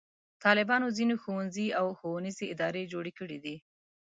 [0.43, 3.55] طالبانو ځینې ښوونځي او ښوونیزې ادارې جوړې کړې دي.